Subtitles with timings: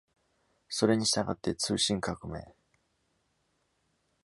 [0.67, 2.43] それにしたがって：「通信革命」。